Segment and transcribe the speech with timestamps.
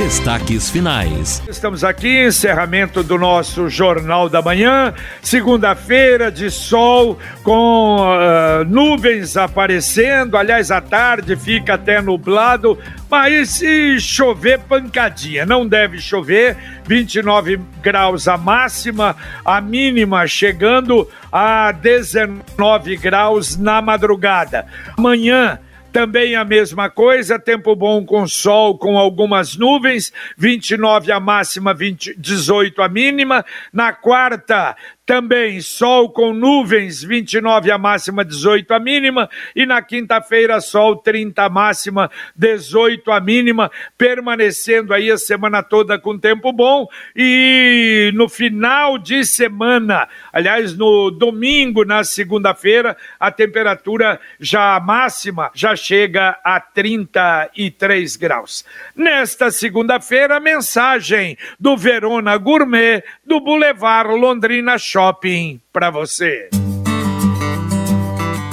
[0.00, 1.42] Destaques finais.
[1.46, 10.38] Estamos aqui, encerramento do nosso Jornal da Manhã, segunda-feira de sol com uh, nuvens aparecendo.
[10.38, 12.78] Aliás, à tarde fica até nublado,
[13.10, 15.44] mas se chover, pancadinha.
[15.44, 24.64] Não deve chover, 29 graus a máxima, a mínima chegando a 19 graus na madrugada.
[24.96, 25.58] Amanhã
[25.92, 32.14] também a mesma coisa, tempo bom com sol, com algumas nuvens, 29 a máxima, 20,
[32.18, 33.44] 18 a mínima.
[33.72, 34.76] Na quarta,
[35.10, 39.28] também sol com nuvens, 29 a máxima, 18 a mínima.
[39.56, 45.98] E na quinta-feira, sol 30 a máxima, 18 a mínima, permanecendo aí a semana toda
[45.98, 46.86] com tempo bom.
[47.16, 55.74] E no final de semana, aliás, no domingo, na segunda-feira, a temperatura já máxima já
[55.74, 58.64] chega a 33 graus.
[58.94, 66.50] Nesta segunda-feira, a mensagem do Verona Gourmet do Boulevard Londrina Shopping shopping para você.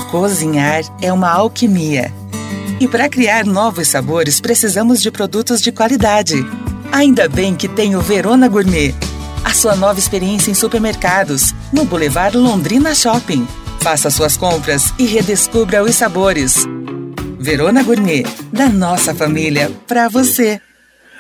[0.10, 2.10] Cozinhar é uma alquimia.
[2.80, 6.36] E para criar novos sabores, precisamos de produtos de qualidade.
[6.90, 8.96] Ainda bem que tem o Verona Gourmet.
[9.44, 13.46] A sua nova experiência em supermercados, no Boulevard Londrina Shopping.
[13.82, 16.66] Faça suas compras e redescubra os sabores.
[17.38, 18.24] Verona Gourmet,
[18.54, 20.62] da nossa família, para você.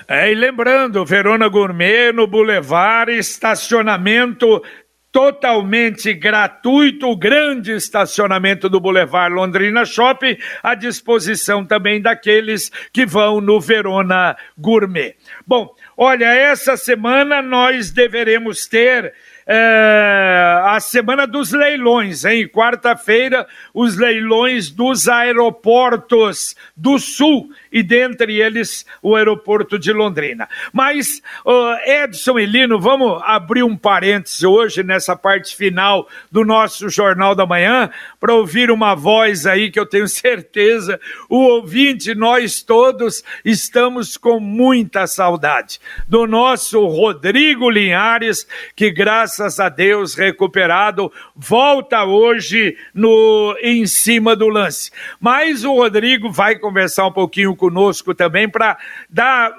[0.07, 4.63] É, e lembrando, Verona Gourmet no Boulevard, estacionamento
[5.17, 13.41] totalmente gratuito, o grande estacionamento do Boulevard Londrina Shopping, à disposição também daqueles que vão
[13.41, 15.15] no Verona Gourmet.
[15.43, 19.11] Bom, olha, essa semana nós deveremos ter
[19.47, 22.47] é, a semana dos leilões, hein?
[22.47, 30.49] Quarta-feira, os leilões dos aeroportos do Sul e dentre eles o aeroporto de Londrina.
[30.73, 36.89] Mas, uh, Edson e Lino, vamos abrir um parêntese hoje nessa parte final do nosso
[36.89, 42.63] Jornal da Manhã para ouvir uma voz aí que eu tenho certeza o ouvinte, nós
[42.63, 52.05] todos estamos com muita saudade do nosso Rodrigo Linhares, que graças a Deus recuperado volta
[52.05, 54.89] hoje no em cima do lance.
[55.19, 58.77] Mas o Rodrigo vai conversar um pouquinho conosco também para
[59.09, 59.53] dar,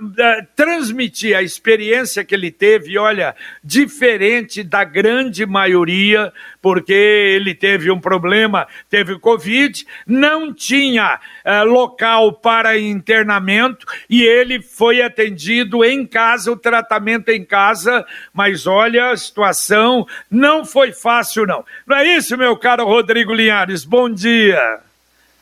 [0.57, 6.33] transmitir a experiência que ele teve, olha, diferente da grande maioria,
[6.63, 14.63] porque ele teve um problema, teve Covid, não tinha uh, local para internamento e ele
[14.63, 21.47] foi atendido em casa, o tratamento em casa, mas olha, a situação não foi fácil,
[21.47, 21.63] não.
[21.87, 23.85] Não é isso, meu caro Rodrigo Linhares?
[23.85, 24.88] Bom dia.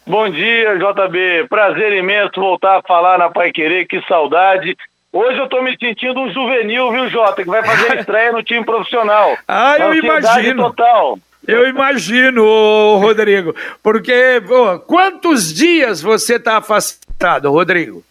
[0.06, 1.48] Bom dia, JB.
[1.48, 4.76] Prazer imenso voltar a falar na Pai Querer, que saudade.
[5.12, 8.64] Hoje eu tô me sentindo um juvenil, viu, Jota, que vai fazer estreia no time
[8.64, 9.36] profissional.
[9.48, 10.62] Ah, eu imagino.
[10.62, 11.18] Total.
[11.44, 13.52] Eu imagino, Rodrigo.
[13.82, 14.40] Porque,
[14.86, 18.04] quantos dias você está afastado, Rodrigo?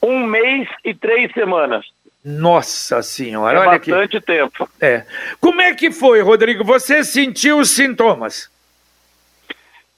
[0.00, 1.84] Um mês e três semanas.
[2.24, 4.26] Nossa senhora, é olha bastante que...
[4.26, 4.68] tempo.
[4.80, 5.04] É.
[5.40, 6.62] Como é que foi, Rodrigo?
[6.62, 8.48] Você sentiu os sintomas?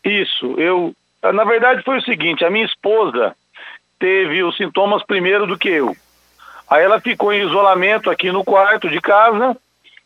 [0.03, 0.95] Isso, eu
[1.33, 3.35] na verdade, foi o seguinte: a minha esposa
[3.99, 5.97] teve os sintomas primeiro do que eu.
[6.69, 9.57] Aí ela ficou em isolamento aqui no quarto de casa,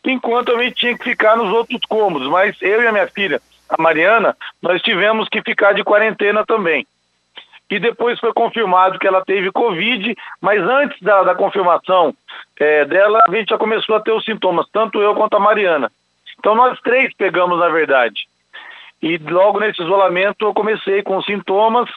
[0.05, 2.29] enquanto eu tinha que ficar nos outros cômodos.
[2.29, 6.87] Mas eu e a minha filha, a Mariana, nós tivemos que ficar de quarentena também.
[7.71, 12.13] E depois foi confirmado que ela teve Covid, mas antes da, da confirmação
[12.59, 15.91] é, dela, a gente já começou a ter os sintomas, tanto eu quanto a Mariana.
[16.39, 18.27] Então nós três pegamos, na verdade.
[19.03, 21.89] E logo nesse isolamento eu comecei com sintomas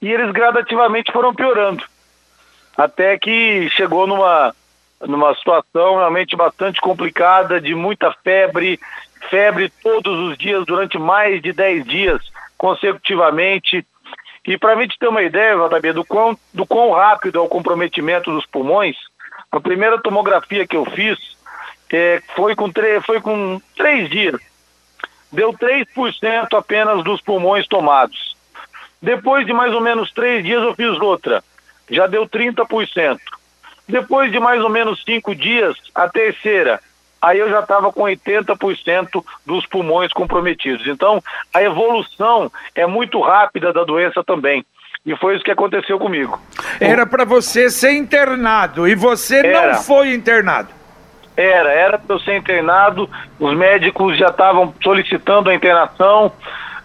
[0.00, 1.84] e eles gradativamente foram piorando.
[2.76, 4.54] Até que chegou numa,
[5.00, 8.78] numa situação realmente bastante complicada, de muita febre,
[9.30, 12.22] febre todos os dias, durante mais de 10 dias
[12.56, 13.84] consecutivamente.
[14.46, 17.48] E para a gente ter uma ideia, JB, do quão, do quão rápido é o
[17.48, 18.96] comprometimento dos pulmões,
[19.50, 21.18] a primeira tomografia que eu fiz
[21.92, 22.70] é, foi, com
[23.04, 24.40] foi com três dias
[25.34, 28.34] deu 3% apenas dos pulmões tomados.
[29.02, 31.44] Depois de mais ou menos três dias eu fiz outra,
[31.90, 33.18] já deu 30%.
[33.86, 36.80] Depois de mais ou menos cinco dias, a terceira,
[37.20, 40.86] aí eu já estava com 80% dos pulmões comprometidos.
[40.86, 41.22] Então,
[41.52, 44.64] a evolução é muito rápida da doença também.
[45.04, 46.40] E foi isso que aconteceu comigo.
[46.80, 49.72] Era para você ser internado e você Era.
[49.74, 50.70] não foi internado.
[51.36, 53.10] Era, era para eu ser internado,
[53.40, 56.30] os médicos já estavam solicitando a internação,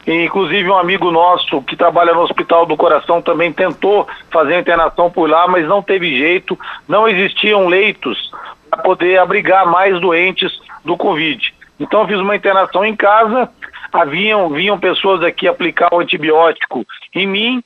[0.07, 5.11] inclusive um amigo nosso que trabalha no Hospital do Coração também tentou fazer a internação
[5.11, 6.57] por lá, mas não teve jeito,
[6.87, 8.31] não existiam leitos
[8.69, 10.51] para poder abrigar mais doentes
[10.83, 11.53] do Covid.
[11.79, 13.49] Então fiz uma internação em casa,
[13.93, 17.63] haviam vinham pessoas aqui aplicar o antibiótico em mim,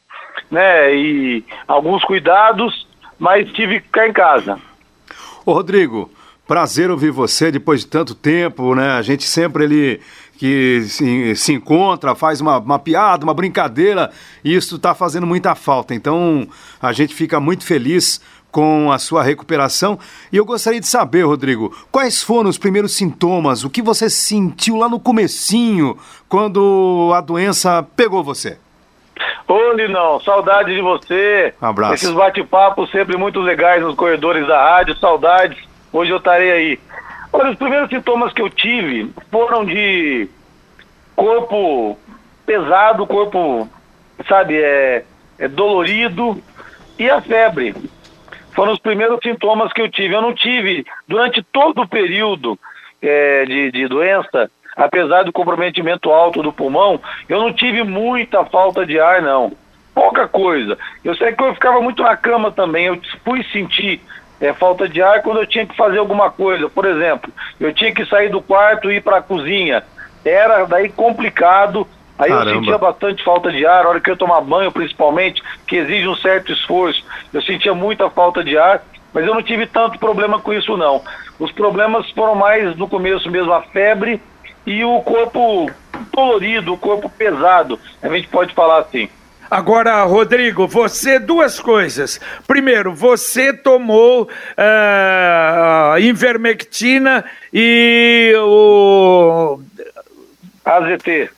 [0.52, 2.88] né, e alguns cuidados,
[3.18, 4.60] mas tive que ficar em casa.
[5.46, 6.10] Ô Rodrigo,
[6.48, 8.92] prazer ouvir você depois de tanto tempo, né?
[8.92, 10.02] A gente sempre ali
[10.38, 14.12] que se, se encontra, faz uma, uma piada, uma brincadeira,
[14.44, 15.94] e isso está fazendo muita falta.
[15.94, 16.48] Então
[16.82, 19.98] a gente fica muito feliz com a sua recuperação.
[20.32, 24.76] E eu gostaria de saber, Rodrigo, quais foram os primeiros sintomas, o que você sentiu
[24.76, 25.98] lá no comecinho,
[26.30, 28.58] quando a doença pegou você?
[29.48, 31.54] Ô, Linão, saudade de você.
[31.62, 31.94] Um abraço.
[31.96, 35.58] Esses bate-papos sempre muito legais nos corredores da rádio, saudades.
[35.94, 36.80] Hoje eu estarei aí.
[37.32, 40.28] Olha, os primeiros sintomas que eu tive foram de
[41.16, 41.98] corpo
[42.46, 43.70] pesado, corpo,
[44.28, 45.06] sabe, é,
[45.38, 46.42] é dolorido
[46.98, 47.76] e a febre
[48.54, 50.16] foram os primeiros sintomas que eu tive.
[50.16, 52.58] Eu não tive, durante todo o período
[53.02, 58.86] é, de, de doença, apesar do comprometimento alto do pulmão, eu não tive muita falta
[58.86, 59.52] de ar, não.
[59.94, 60.78] Pouca coisa.
[61.04, 62.86] Eu sei que eu ficava muito na cama também.
[62.88, 64.02] Eu fui sentir
[64.44, 66.70] é, falta de ar quando eu tinha que fazer alguma coisa.
[66.70, 69.82] Por exemplo, eu tinha que sair do quarto e ir para a cozinha.
[70.26, 71.88] Era daí complicado
[72.20, 72.52] Aí Caramba.
[72.52, 76.08] eu sentia bastante falta de ar, a hora que eu tomar banho, principalmente, que exige
[76.08, 77.04] um certo esforço.
[77.34, 81.02] Eu sentia muita falta de ar, mas eu não tive tanto problema com isso, não.
[81.40, 84.22] Os problemas foram mais no começo mesmo a febre
[84.66, 85.72] e o corpo
[86.14, 87.80] dolorido, o corpo pesado.
[88.02, 89.10] A gente pode falar assim.
[89.50, 92.20] Agora, Rodrigo, você, duas coisas.
[92.48, 97.24] Primeiro, você tomou uh, invermectina
[97.54, 99.60] e o.
[100.66, 101.30] AZT.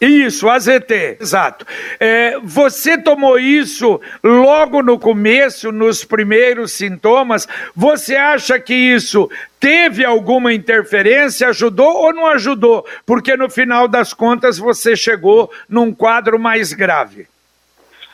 [0.00, 1.66] Isso, AZT, exato.
[1.98, 7.46] É, você tomou isso logo no começo, nos primeiros sintomas.
[7.76, 9.30] Você acha que isso
[9.60, 12.86] teve alguma interferência, ajudou ou não ajudou?
[13.04, 17.28] Porque no final das contas você chegou num quadro mais grave.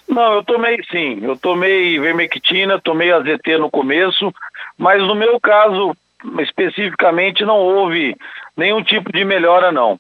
[0.09, 1.19] Não, eu tomei sim.
[1.23, 4.33] Eu tomei vermectina, tomei AZT no começo,
[4.79, 5.97] mas no meu caso
[6.41, 8.17] especificamente não houve
[8.57, 9.99] nenhum tipo de melhora não.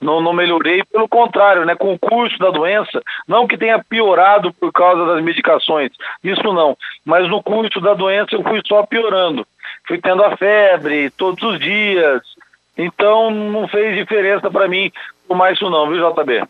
[0.00, 4.52] Não, não melhorei, pelo contrário, né, com o curso da doença, não que tenha piorado
[4.52, 5.92] por causa das medicações,
[6.22, 9.46] isso não, mas no curso da doença eu fui só piorando,
[9.86, 12.20] fui tendo a febre todos os dias,
[12.76, 14.92] então não fez diferença para mim
[15.26, 16.42] tomar isso não, viu JB?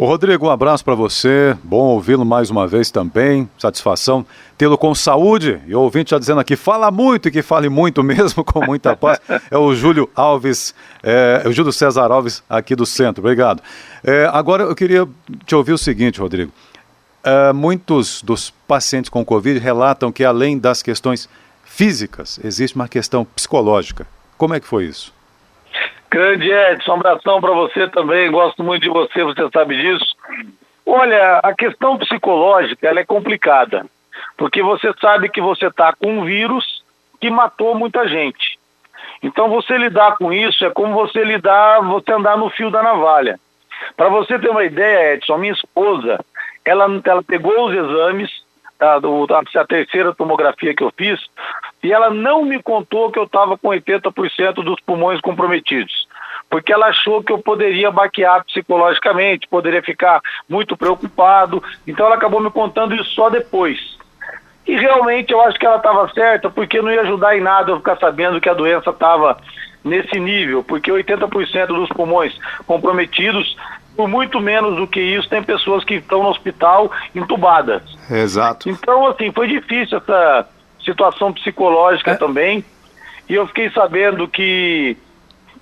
[0.00, 4.24] Ô Rodrigo, um abraço para você, bom ouvi-lo mais uma vez também, satisfação
[4.56, 5.60] tê-lo com saúde.
[5.66, 8.96] E o ouvinte já dizendo aqui, fala muito e que fale muito mesmo, com muita
[8.96, 9.20] paz.
[9.50, 13.62] É o Júlio Alves, é, é, o Júlio César Alves aqui do centro, obrigado.
[14.02, 15.06] É, agora eu queria
[15.44, 16.50] te ouvir o seguinte, Rodrigo.
[17.22, 21.28] É, muitos dos pacientes com Covid relatam que além das questões
[21.62, 24.06] físicas, existe uma questão psicológica.
[24.38, 25.19] Como é que foi isso?
[26.10, 30.16] Grande Edson, um abração para você também, gosto muito de você, você sabe disso.
[30.84, 33.86] Olha, a questão psicológica ela é complicada,
[34.36, 36.82] porque você sabe que você está com um vírus
[37.20, 38.58] que matou muita gente.
[39.22, 43.38] Então você lidar com isso é como você lidar, você andar no fio da navalha.
[43.96, 46.18] Para você ter uma ideia, Edson, minha esposa,
[46.64, 48.30] ela, ela pegou os exames,
[48.80, 51.20] a, a, a terceira tomografia que eu fiz,
[51.82, 56.06] e ela não me contou que eu estava com 80% dos pulmões comprometidos,
[56.48, 62.40] porque ela achou que eu poderia baquear psicologicamente, poderia ficar muito preocupado, então ela acabou
[62.40, 63.78] me contando isso só depois.
[64.66, 67.78] E realmente eu acho que ela estava certa, porque não ia ajudar em nada eu
[67.78, 69.38] ficar sabendo que a doença estava
[69.82, 73.56] nesse nível, porque 80% dos pulmões comprometidos,
[73.96, 77.82] por muito menos do que isso, tem pessoas que estão no hospital entubadas.
[78.10, 78.68] Exato.
[78.68, 80.46] Então, assim, foi difícil essa
[80.84, 82.16] situação psicológica é.
[82.16, 82.64] também.
[83.28, 84.96] E eu fiquei sabendo que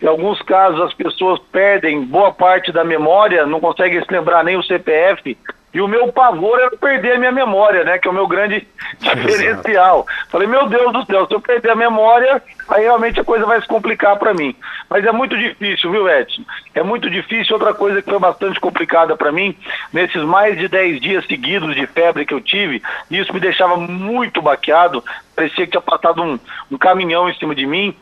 [0.00, 4.56] em alguns casos as pessoas perdem boa parte da memória, não conseguem se lembrar nem
[4.56, 5.37] o CPF.
[5.72, 7.98] E o meu pavor era perder a minha memória, né?
[7.98, 8.66] Que é o meu grande
[8.98, 10.06] diferencial.
[10.28, 13.60] Falei, meu Deus do céu, se eu perder a memória, aí realmente a coisa vai
[13.60, 14.56] se complicar para mim.
[14.88, 16.42] Mas é muito difícil, viu, Edson?
[16.75, 17.54] É muito difícil.
[17.54, 19.54] Outra coisa que foi bastante complicada para mim,
[19.92, 24.40] nesses mais de 10 dias seguidos de febre que eu tive, isso me deixava muito
[24.40, 25.04] baqueado,
[25.37, 26.38] parecia que tinha passado um,
[26.70, 27.94] um caminhão em cima de mim,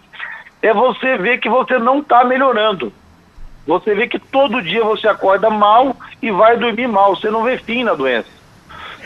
[0.62, 2.92] é você ver que você não está melhorando.
[3.66, 7.58] Você vê que todo dia você acorda mal e vai dormir mal, você não vê
[7.58, 8.28] fim na doença.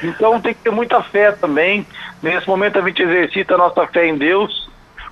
[0.03, 1.87] Então tem que ter muita fé também.
[2.23, 4.69] Nesse momento a gente exercita a nossa fé em Deus,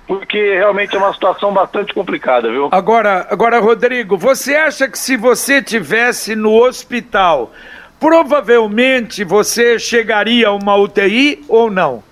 [0.07, 2.69] porque realmente é uma situação bastante complicada, viu?
[2.71, 7.51] Agora, agora Rodrigo, você acha que se você tivesse no hospital,
[7.99, 12.03] provavelmente você chegaria a uma UTI ou não?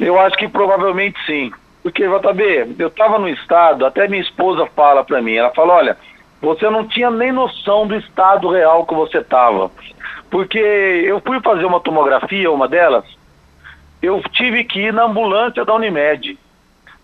[0.00, 1.50] Eu acho que provavelmente sim.
[1.82, 5.96] Porque, JB, eu estava no estado, até minha esposa fala para mim, ela fala, olha,
[6.40, 9.70] você não tinha nem noção do estado real que você estava.
[10.30, 13.04] Porque eu fui fazer uma tomografia, uma delas,
[14.00, 16.38] eu tive que ir na ambulância da Unimed.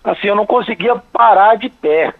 [0.03, 2.15] Assim, eu não conseguia parar de pé.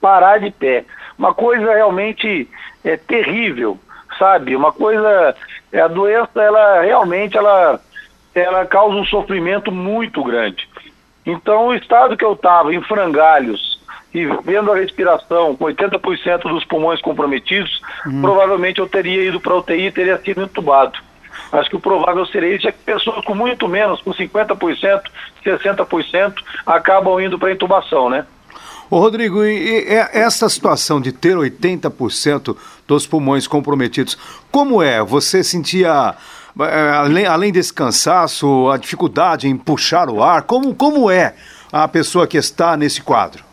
[0.00, 0.84] Parar de pé.
[1.16, 2.48] Uma coisa realmente
[2.84, 3.78] é, terrível,
[4.18, 4.56] sabe?
[4.56, 5.36] Uma coisa.
[5.72, 7.80] É, a doença, ela realmente ela,
[8.34, 10.68] ela causa um sofrimento muito grande.
[11.26, 13.77] Então, o estado que eu estava, em frangalhos,
[14.18, 18.20] e vendo a respiração com 80% dos pulmões comprometidos, uhum.
[18.20, 20.98] provavelmente eu teria ido para a UTI e teria sido entubado.
[21.52, 25.02] Acho que o provável seria isso, é que pessoas com muito menos, com 50%,
[25.44, 26.34] 60%,
[26.66, 28.26] acabam indo para intubação, né?
[28.90, 32.56] Ô Rodrigo, e, essa situação de ter 80%
[32.86, 34.16] dos pulmões comprometidos,
[34.50, 35.02] como é?
[35.02, 36.14] Você sentia,
[36.58, 40.42] é, além, além desse cansaço, a dificuldade em puxar o ar?
[40.42, 41.34] Como, como é
[41.70, 43.47] a pessoa que está nesse quadro?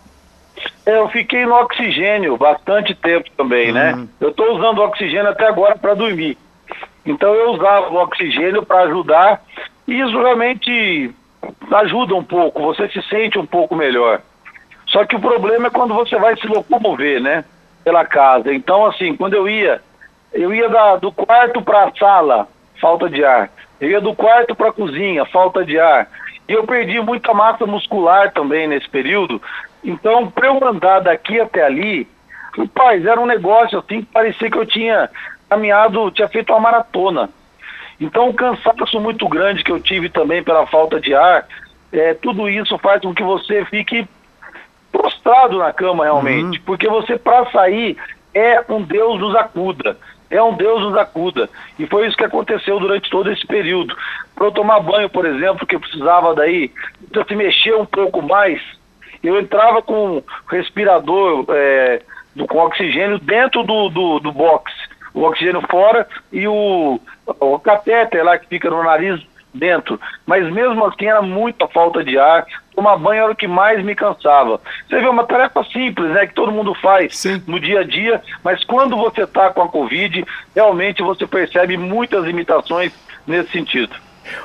[0.85, 3.93] É, eu fiquei no oxigênio bastante tempo também, né?
[3.93, 4.01] uhum.
[4.01, 4.07] né?
[4.19, 6.37] Eu estou usando oxigênio até agora para dormir.
[7.05, 9.41] Então eu usava o oxigênio para ajudar
[9.87, 11.13] e isso realmente
[11.71, 14.21] ajuda um pouco, você se sente um pouco melhor.
[14.87, 17.43] Só que o problema é quando você vai se locomover, né?
[17.83, 18.53] Pela casa.
[18.53, 19.81] Então, assim, quando eu ia,
[20.33, 22.47] eu ia da, do quarto para a sala,
[22.79, 23.49] falta de ar.
[23.79, 26.07] Eu ia do quarto para a cozinha, falta de ar.
[26.47, 29.41] E eu perdi muita massa muscular também nesse período.
[29.85, 32.07] Então, para eu andar daqui até ali,
[32.57, 35.09] rapaz, era um negócio assim que parecia que eu tinha
[35.47, 37.29] caminhado, tinha feito uma maratona.
[38.01, 41.45] Então, o cansaço muito grande que eu tive também pela falta de ar,
[41.93, 44.07] é, tudo isso faz com que você fique
[44.91, 46.65] prostrado na cama realmente, uhum.
[46.65, 47.95] porque você, para sair,
[48.33, 49.97] é um Deus nos acuda.
[50.31, 51.47] É um Deus nos acuda.
[51.77, 53.95] E foi isso que aconteceu durante todo esse período.
[54.33, 56.71] Para eu tomar banho, por exemplo, que eu precisava daí,
[57.27, 58.59] se mexer um pouco mais,
[59.27, 62.01] eu entrava com respirador é,
[62.35, 64.71] do, com oxigênio dentro do, do, do box
[65.15, 69.99] o oxigênio fora e o, o catéter lá que fica no nariz dentro.
[70.25, 72.45] Mas mesmo assim era muita falta de ar.
[72.75, 74.59] Tomar banho era o que mais me cansava.
[74.87, 76.27] Você vê uma tarefa simples, né?
[76.27, 77.41] Que todo mundo faz Sim.
[77.47, 82.25] no dia a dia, mas quando você está com a Covid, realmente você percebe muitas
[82.25, 82.91] limitações
[83.25, 83.95] nesse sentido.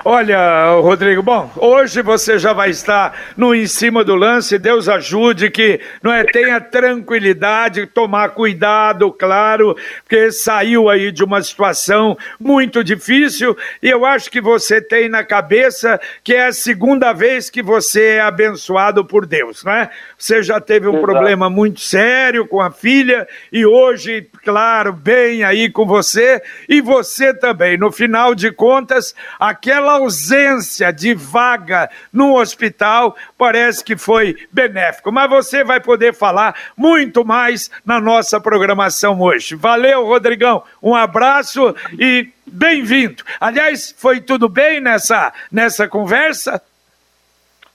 [0.05, 5.51] Olha, Rodrigo, bom, hoje você já vai estar no em cima do lance, Deus ajude
[5.51, 12.85] que não é, tenha tranquilidade, tomar cuidado, claro, porque saiu aí de uma situação muito
[12.85, 17.63] difícil e eu acho que você tem na cabeça que é a segunda vez que
[17.63, 19.91] você é abençoado por Deus, não é?
[20.19, 21.07] Você já teve um Exato.
[21.07, 27.33] problema muito sério com a filha e hoje, claro, bem aí com você e você
[27.33, 27.79] também.
[27.79, 35.11] No final de contas, aqui aquela ausência de vaga no hospital parece que foi benéfico.
[35.11, 39.55] Mas você vai poder falar muito mais na nossa programação hoje.
[39.55, 40.63] Valeu, Rodrigão.
[40.83, 43.25] Um abraço e bem-vindo.
[43.41, 46.63] Aliás, foi tudo bem nessa, nessa conversa?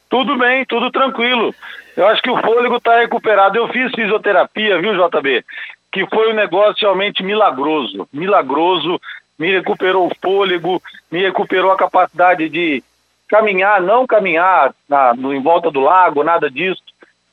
[0.07, 1.53] Tudo bem, tudo tranquilo.
[1.97, 3.57] Eu acho que o fôlego está recuperado.
[3.57, 5.43] Eu fiz fisioterapia, viu, JB?
[5.91, 8.07] Que foi um negócio realmente milagroso.
[8.13, 8.99] Milagroso
[9.37, 12.83] me recuperou o fôlego, me recuperou a capacidade de
[13.27, 16.81] caminhar, não caminhar na, no, em volta do lago, nada disso,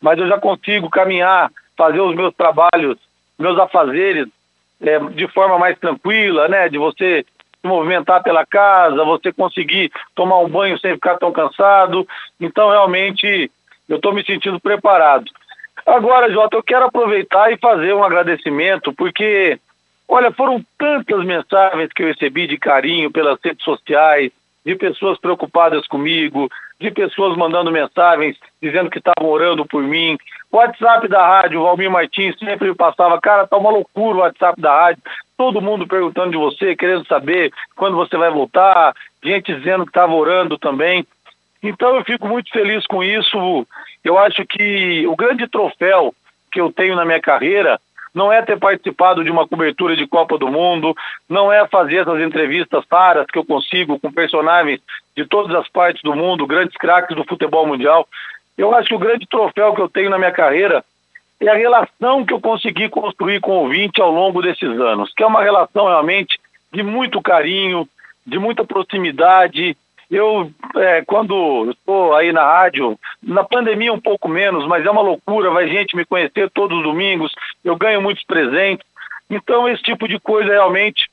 [0.01, 2.99] mas eu já consigo caminhar, fazer os meus trabalhos,
[3.39, 4.29] meus afazeres
[4.81, 6.69] é, de forma mais tranquila, né?
[6.69, 7.25] De você
[7.61, 12.07] se movimentar pela casa, você conseguir tomar um banho sem ficar tão cansado.
[12.41, 13.51] Então, realmente,
[13.89, 15.27] eu estou me sentindo preparado.
[15.87, 19.59] Agora, Jota, eu quero aproveitar e fazer um agradecimento, porque
[20.15, 24.31] Olha, foram tantas mensagens que eu recebi de carinho pelas redes sociais,
[24.63, 30.19] de pessoas preocupadas comigo, de pessoas mandando mensagens dizendo que estavam orando por mim.
[30.51, 34.61] O WhatsApp da rádio, o Valmir Martins sempre passava, cara, tá uma loucura o WhatsApp
[34.61, 35.03] da rádio.
[35.35, 40.13] Todo mundo perguntando de você, querendo saber quando você vai voltar, gente dizendo que estava
[40.13, 41.07] orando também.
[41.63, 43.67] Então eu fico muito feliz com isso.
[44.05, 46.15] Eu acho que o grande troféu
[46.53, 47.81] que eu tenho na minha carreira
[48.15, 50.95] não é ter participado de uma cobertura de Copa do Mundo,
[51.29, 54.81] não é fazer essas entrevistas raras que eu consigo com personagens
[55.17, 58.07] de todas as partes do mundo, grandes craques do futebol mundial.
[58.57, 60.85] Eu acho que o grande troféu que eu tenho na minha carreira
[61.41, 65.23] é a relação que eu consegui construir com o ouvinte ao longo desses anos, que
[65.23, 66.39] é uma relação realmente
[66.73, 67.89] de muito carinho,
[68.27, 69.77] de muita proximidade
[70.13, 75.01] Eu, é, quando estou aí na rádio, na pandemia um pouco menos, mas é uma
[75.01, 77.33] loucura, vai gente me conhecer todos os domingos,
[77.65, 78.87] eu ganho muitos presentes.
[79.31, 81.09] Então, esse tipo de coisa realmente,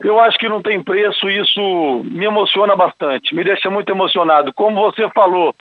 [0.00, 4.52] eu acho que não tem preço, isso me emociona bastante, me deixa muito emocionado.
[4.52, 5.54] Como você falou,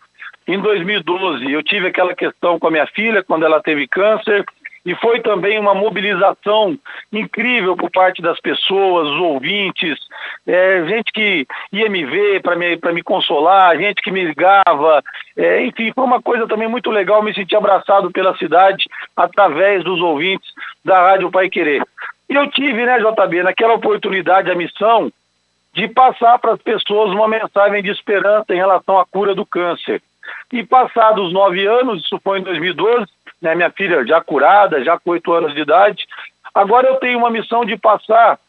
[0.45, 4.43] em 2012 eu tive aquela questão com a minha filha, quando ela teve câncer,
[4.87, 6.79] e foi também uma mobilização
[7.11, 9.99] incrível por parte das pessoas, os ouvintes,
[10.47, 15.03] é, gente que ia me ver para me, me consolar, gente que me ligava,
[15.35, 19.99] é, enfim, foi uma coisa também muito legal me sentir abraçado pela cidade através dos
[19.99, 20.49] ouvintes
[20.85, 21.83] da Rádio Pai Querer.
[22.29, 25.11] E eu tive, né, JB, naquela oportunidade, a missão
[25.73, 30.01] de passar para as pessoas uma mensagem de esperança em relação à cura do câncer.
[30.51, 33.05] E passados nove anos, isso foi em 2012,
[33.41, 36.07] né, minha filha já curada, já com oito anos de idade.
[36.53, 38.39] Agora eu tenho uma missão de passar,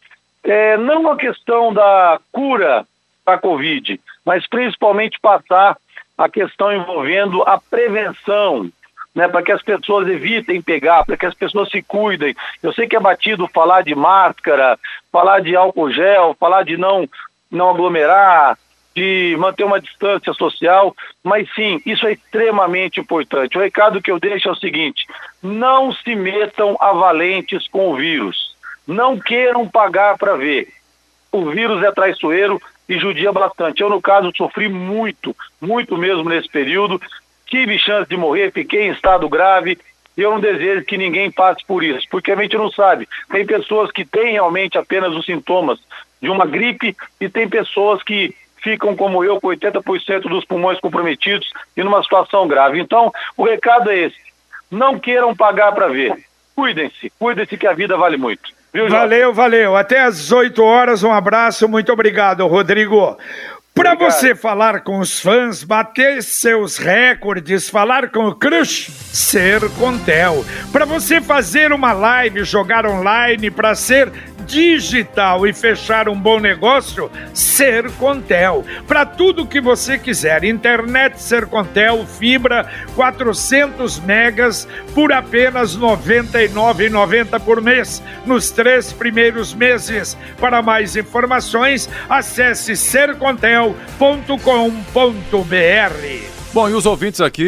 [0.43, 2.87] é, não a questão da cura
[3.27, 5.77] da Covid, mas principalmente passar
[6.17, 8.71] a questão envolvendo a prevenção,
[9.15, 12.35] né, para que as pessoas evitem pegar, para que as pessoas se cuidem.
[12.63, 14.79] Eu sei que é batido falar de máscara,
[15.13, 17.09] falar de álcool gel, falar de não,
[17.51, 18.57] não aglomerar,
[18.99, 23.57] de manter uma distância social, mas sim, isso é extremamente importante.
[23.57, 25.07] O recado que eu deixo é o seguinte:
[25.41, 28.57] não se metam a valentes com o vírus.
[28.87, 30.69] Não queiram pagar para ver.
[31.31, 33.83] O vírus é traiçoeiro e judia bastante.
[33.83, 37.01] Eu, no caso, sofri muito, muito mesmo nesse período.
[37.47, 39.79] Tive chance de morrer, fiquei em estado grave.
[40.17, 43.07] E eu não desejo que ninguém passe por isso, porque a gente não sabe.
[43.31, 45.79] Tem pessoas que têm realmente apenas os sintomas
[46.21, 48.35] de uma gripe e tem pessoas que
[48.69, 52.79] ficam como eu com 80% dos pulmões comprometidos e numa situação grave.
[52.79, 54.17] Então, o recado é esse:
[54.71, 56.15] não queiram pagar para ver.
[56.55, 58.51] Cuidem-se, cuidem-se que a vida vale muito.
[58.73, 59.77] Viu, valeu, valeu.
[59.77, 63.17] Até às 8 horas, um abraço, muito obrigado, Rodrigo.
[63.79, 70.45] Para você falar com os fãs, bater seus recordes, falar com o crush, ser Contel.
[70.73, 74.13] Para você fazer uma live, jogar online, para ser
[74.49, 78.65] digital e fechar um bom negócio, Ser Contel.
[78.87, 87.41] Para tudo que você quiser, internet Ser Contel, fibra 400 megas por apenas R$ 99,90
[87.41, 90.17] por mês nos três primeiros meses.
[90.41, 92.75] Para mais informações, acesse
[93.99, 96.38] sercontel.com.br.
[96.51, 97.47] Bom, e os ouvintes aqui,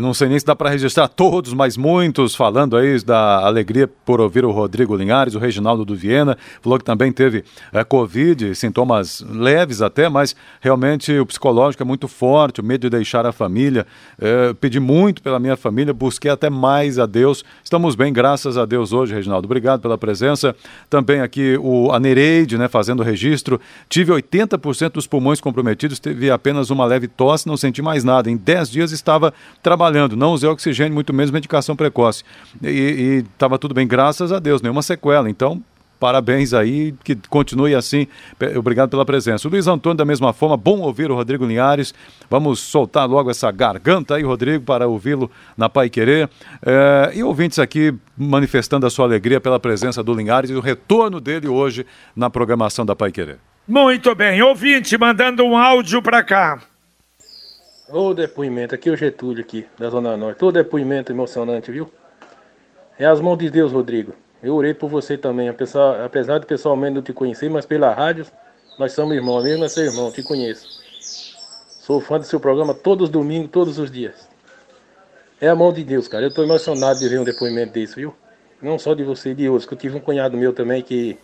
[0.00, 4.18] não sei nem se dá para registrar todos, mas muitos falando aí da alegria por
[4.18, 9.22] ouvir o Rodrigo Linhares, o Reginaldo do Viena, falou que também teve é, Covid, sintomas
[9.30, 13.86] leves até, mas realmente o psicológico é muito forte, o medo de deixar a família.
[14.18, 17.44] É, pedi muito pela minha família, busquei até mais a Deus.
[17.62, 19.44] Estamos bem, graças a Deus hoje, Reginaldo.
[19.44, 20.56] Obrigado pela presença.
[20.88, 23.60] Também aqui o a Nereide, né, fazendo registro.
[23.88, 28.36] Tive 80% dos pulmões comprometidos, teve apenas uma leve tosse, não senti mais nada em
[28.36, 32.24] 10 dias estava trabalhando, não usei oxigênio, muito menos medicação precoce.
[32.62, 35.28] E estava tudo bem, graças a Deus, nenhuma sequela.
[35.28, 35.62] Então,
[36.00, 38.08] parabéns aí, que continue assim.
[38.56, 39.46] Obrigado pela presença.
[39.46, 41.94] O Luiz Antônio, da mesma forma, bom ouvir o Rodrigo Linhares.
[42.28, 46.28] Vamos soltar logo essa garganta aí, Rodrigo, para ouvi-lo na Pai Querer.
[46.64, 51.20] É, e ouvintes aqui manifestando a sua alegria pela presença do Linhares e o retorno
[51.20, 53.38] dele hoje na programação da Pai Querer.
[53.68, 56.69] Muito bem, ouvinte mandando um áudio para cá.
[57.92, 60.44] Ô depoimento, aqui é o Getúlio aqui, da Zona Norte.
[60.44, 61.90] Ô depoimento emocionante, viu?
[62.96, 64.14] É as mãos de Deus, Rodrigo.
[64.40, 68.26] Eu orei por você também, apesar, apesar de pessoalmente não te conhecer, mas pela rádio,
[68.78, 70.68] nós somos irmãos, mesmo é seu irmão, te conheço.
[71.80, 74.28] Sou fã do seu programa todos os domingos, todos os dias.
[75.40, 76.24] É a mão de Deus, cara.
[76.24, 78.14] Eu tô emocionado de ver um depoimento desse, viu?
[78.62, 81.18] Não só de você, de outros, que eu tive um cunhado meu também que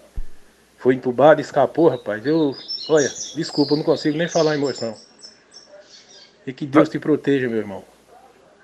[0.79, 2.27] foi entubado e escapou, rapaz.
[2.27, 2.57] Eu,
[2.89, 5.06] olha, desculpa, eu não consigo nem falar emoção.
[6.47, 7.85] E que Deus te proteja, meu irmão.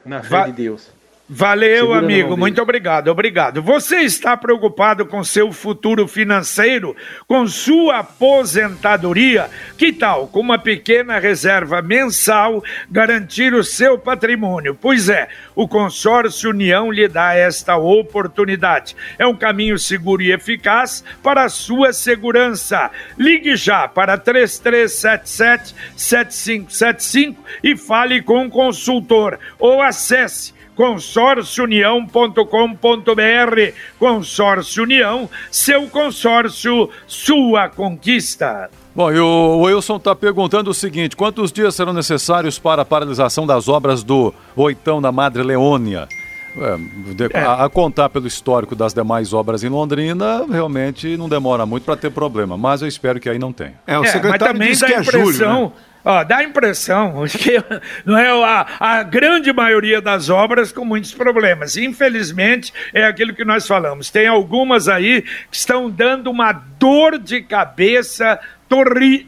[0.05, 0.91] Na fé Va de Deus.
[1.35, 2.37] Valeu, Segura amigo.
[2.37, 3.63] Muito obrigado, obrigado.
[3.63, 6.95] Você está preocupado com seu futuro financeiro,
[7.27, 9.49] com sua aposentadoria?
[9.79, 14.77] Que tal, com uma pequena reserva mensal, garantir o seu patrimônio?
[14.79, 18.95] Pois é, o Consórcio União lhe dá esta oportunidade.
[19.19, 22.91] É um caminho seguro e eficaz para a sua segurança.
[23.17, 33.75] Ligue já para 3377 7575 e fale com o consultor ou acesse consórciounião.com.br.
[33.99, 38.71] Consórcio União, seu consórcio, sua conquista.
[38.95, 43.47] Bom, e o Wilson está perguntando o seguinte: quantos dias serão necessários para a paralisação
[43.47, 46.09] das obras do Oitão da Madre Leônia?
[46.55, 51.85] É, a, a, contar pelo histórico das demais obras em Londrina, realmente não demora muito
[51.85, 53.73] para ter problema, mas eu espero que aí não tenha.
[53.87, 55.73] É, o secretário é, mas também dá a impressão, julho, né?
[56.05, 57.63] Ó, dá a impressão que
[58.05, 61.77] não é a, a, grande maioria das obras com muitos problemas.
[61.77, 64.11] Infelizmente, é aquilo que nós falamos.
[64.11, 68.41] Tem algumas aí que estão dando uma dor de cabeça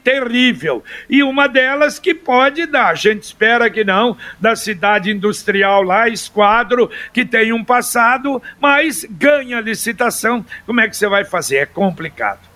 [0.02, 0.82] terrível.
[1.08, 6.08] E uma delas que pode dar, a gente espera que não, da cidade industrial lá,
[6.08, 10.44] Esquadro, que tem um passado, mas ganha licitação.
[10.64, 11.56] Como é que você vai fazer?
[11.56, 12.53] É complicado.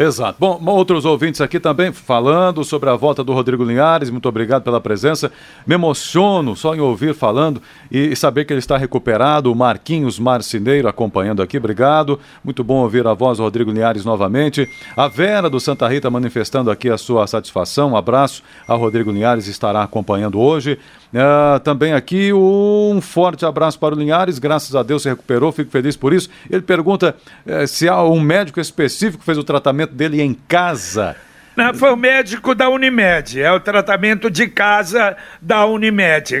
[0.00, 0.38] Exato.
[0.40, 4.80] Bom, outros ouvintes aqui também falando sobre a volta do Rodrigo Linhares, muito obrigado pela
[4.80, 5.30] presença.
[5.66, 7.60] Me emociono só em ouvir falando
[7.90, 9.52] e saber que ele está recuperado.
[9.52, 12.18] O Marquinhos Marcineiro acompanhando aqui, obrigado.
[12.42, 14.66] Muito bom ouvir a voz do Rodrigo Linhares novamente.
[14.96, 17.90] A Vera do Santa Rita manifestando aqui a sua satisfação.
[17.90, 20.78] Um abraço a Rodrigo Linhares, estará acompanhando hoje.
[21.12, 25.68] Uh, também aqui um forte abraço para o Linhares, graças a Deus se recuperou, fico
[25.68, 26.30] feliz por isso.
[26.48, 31.16] Ele pergunta uh, se há um médico específico que fez o tratamento dele em casa.
[31.56, 36.34] Não, foi o médico da Unimed, é o tratamento de casa da Unimed.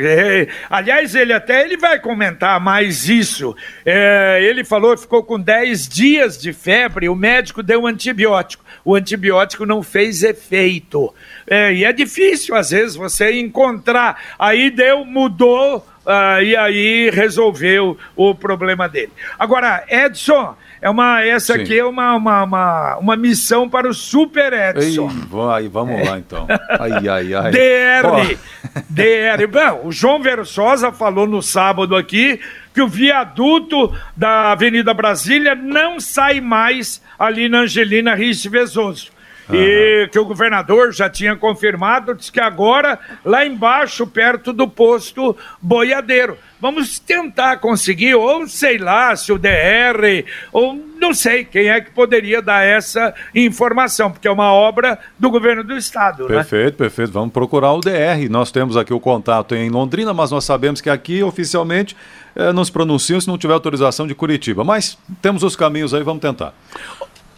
[0.70, 3.54] Aliás, ele até ele vai comentar mais isso.
[3.84, 8.64] É, ele falou que ficou com 10 dias de febre, o médico deu um antibiótico.
[8.82, 11.12] O antibiótico não fez efeito.
[11.46, 14.18] É, e é difícil, às vezes, você encontrar.
[14.38, 19.12] Aí deu, mudou, uh, e aí resolveu o problema dele.
[19.38, 21.60] Agora, Edson, é uma, essa Sim.
[21.60, 25.10] aqui é uma, uma, uma, uma, missão para o Super Edson.
[25.10, 26.46] Ei, vai, vamos lá então.
[26.80, 27.50] Ai, ai, ai.
[27.50, 28.38] DR.
[28.88, 29.46] DR.
[29.46, 32.40] Bom, o João Versosa falou no sábado aqui
[32.72, 39.10] que o viaduto da Avenida Brasília não sai mais ali na Angelina Risse Vesoso.
[39.52, 39.60] Uhum.
[39.60, 45.36] E que o governador já tinha confirmado, disse que agora, lá embaixo, perto do posto
[45.60, 46.36] boiadeiro.
[46.60, 51.90] Vamos tentar conseguir, ou sei lá, se o DR, ou não sei quem é que
[51.90, 56.24] poderia dar essa informação, porque é uma obra do governo do estado.
[56.24, 56.28] Né?
[56.28, 56.76] Perfeito, né?
[56.76, 57.12] perfeito.
[57.12, 58.28] Vamos procurar o DR.
[58.28, 61.96] Nós temos aqui o contato em Londrina, mas nós sabemos que aqui oficialmente
[62.36, 64.62] eh, não se pronunciam se não tiver autorização de Curitiba.
[64.62, 66.52] Mas temos os caminhos aí, vamos tentar.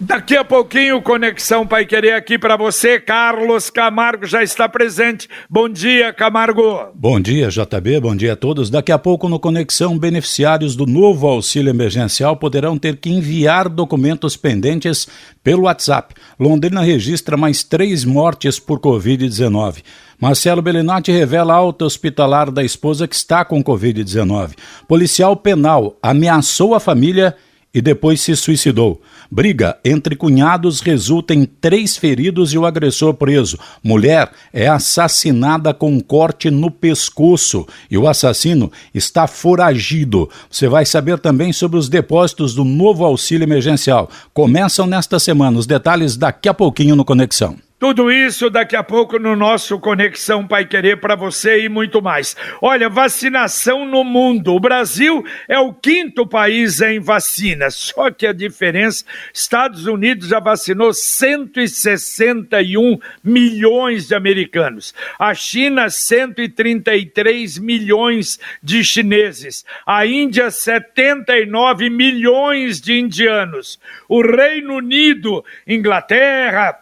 [0.05, 2.99] Daqui a pouquinho, Conexão Pai Querer aqui para você.
[2.99, 5.29] Carlos Camargo já está presente.
[5.49, 6.89] Bom dia, Camargo.
[6.93, 8.01] Bom dia, JB.
[8.01, 8.69] Bom dia a todos.
[8.69, 14.37] Daqui a pouco, no Conexão, beneficiários do novo auxílio emergencial poderão ter que enviar documentos
[14.37, 15.07] pendentes
[15.41, 16.17] pelo WhatsApp.
[16.37, 19.85] Londrina registra mais três mortes por Covid-19.
[20.21, 24.55] Marcelo Bellinati revela alta hospitalar da esposa que está com Covid-19.
[24.89, 27.37] Policial penal ameaçou a família
[27.81, 29.01] depois se suicidou.
[29.31, 33.59] Briga entre cunhados resulta em três feridos e o agressor preso.
[33.83, 40.29] Mulher é assassinada com um corte no pescoço e o assassino está foragido.
[40.51, 44.11] Você vai saber também sobre os depósitos do novo auxílio emergencial.
[44.35, 45.59] Começam nesta semana.
[45.59, 47.57] Os detalhes daqui a pouquinho no Conexão.
[47.83, 52.37] Tudo isso daqui a pouco no nosso Conexão Pai Querer para você e muito mais.
[52.61, 54.55] Olha, vacinação no mundo.
[54.55, 60.39] O Brasil é o quinto país em vacina, só que a diferença, Estados Unidos já
[60.39, 64.95] vacinou 161 milhões de americanos.
[65.19, 69.65] A China 133 milhões de chineses.
[69.85, 73.81] A Índia 79 milhões de indianos.
[74.09, 76.79] O Reino Unido, Inglaterra,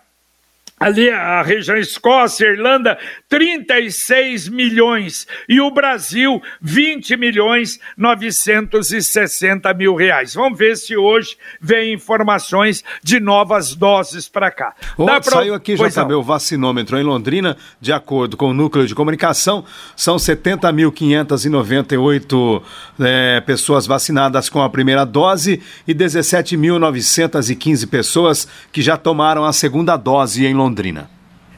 [0.81, 10.33] ali a região Escócia, Irlanda, 36 milhões e o Brasil 20 milhões 960 mil reais.
[10.33, 14.75] Vamos ver se hoje vem informações de novas doses para cá.
[14.97, 15.23] Oh, pra...
[15.23, 20.17] Saiu aqui já o vacinômetro em Londrina, de acordo com o núcleo de comunicação, são
[20.17, 22.63] 70.598
[23.01, 29.95] é, pessoas vacinadas com a primeira dose e 17.915 pessoas que já tomaram a segunda
[29.99, 30.70] dose em Londrina.
[30.71, 31.09] Londrina.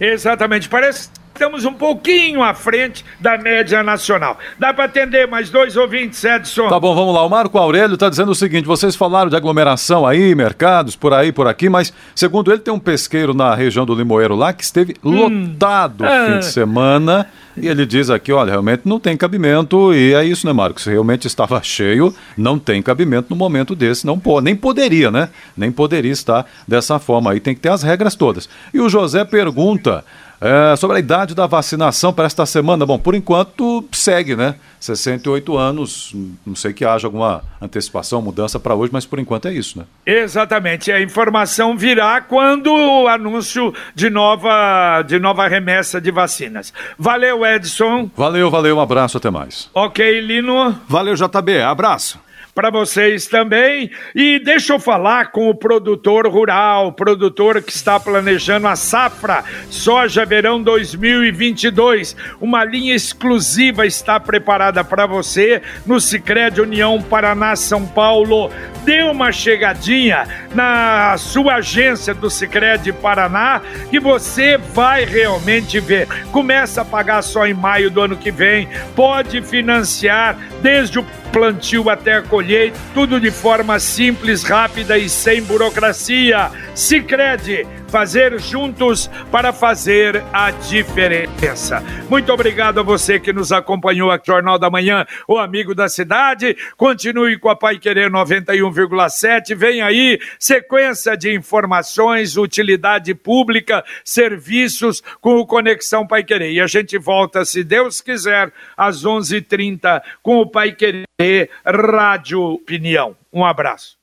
[0.00, 1.10] Exatamente, parece
[1.42, 4.38] estamos um pouquinho à frente da média nacional.
[4.60, 6.68] Dá para atender mais dois ouvintes, Edson?
[6.68, 7.26] Tá bom, vamos lá.
[7.26, 11.32] O Marco Aurélio está dizendo o seguinte: vocês falaram de aglomeração aí, mercados, por aí,
[11.32, 14.94] por aqui, mas segundo ele, tem um pesqueiro na região do Limoeiro lá que esteve
[15.02, 15.48] hum.
[15.50, 16.26] lotado ah.
[16.26, 17.26] fim de semana.
[17.54, 20.86] E ele diz aqui, olha, realmente não tem cabimento, e é isso, né, Marcos?
[20.86, 25.28] Realmente estava cheio, não tem cabimento no momento desse, não pode, nem poderia, né?
[25.54, 28.48] Nem poderia estar dessa forma aí, tem que ter as regras todas.
[28.72, 30.02] E o José pergunta
[30.42, 34.56] é, sobre a idade da vacinação para esta semana, bom, por enquanto segue, né?
[34.80, 36.12] 68 anos,
[36.44, 39.84] não sei que haja alguma antecipação, mudança para hoje, mas por enquanto é isso, né?
[40.04, 46.72] Exatamente, a informação virá quando o anúncio de nova, de nova remessa de vacinas.
[46.98, 48.10] Valeu, Edson.
[48.16, 49.70] Valeu, valeu, um abraço, até mais.
[49.72, 50.76] Ok, Lino.
[50.88, 52.18] Valeu, JB, abraço.
[52.54, 53.90] Para vocês também.
[54.14, 60.24] E deixa eu falar com o produtor rural, produtor que está planejando a safra soja
[60.24, 62.14] verão 2022.
[62.40, 68.50] Uma linha exclusiva está preparada para você no Sicredi União Paraná São Paulo.
[68.84, 76.06] Dê uma chegadinha na sua agência do Sicredi Paraná que você vai realmente ver.
[76.30, 78.68] Começa a pagar só em maio do ano que vem.
[78.94, 85.42] Pode financiar desde o plantio até a colheita, tudo de forma simples, rápida e sem
[85.42, 86.50] burocracia.
[86.74, 91.82] Sicredi fazer juntos para fazer a diferença.
[92.08, 95.90] Muito obrigado a você que nos acompanhou aqui no Jornal da Manhã, o amigo da
[95.90, 96.56] cidade.
[96.78, 99.54] Continue com a Pai Querer 91,7.
[99.54, 106.50] Vem aí sequência de informações, utilidade pública, serviços com o Conexão Pai Querer.
[106.50, 113.14] E a gente volta, se Deus quiser, às 11:30 com o Pai Querer Rádio Opinião.
[113.30, 114.01] Um abraço